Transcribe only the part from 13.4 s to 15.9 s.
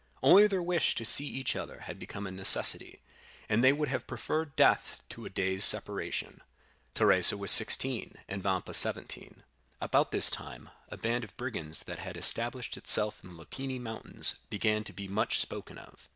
Lepini mountains began to be much spoken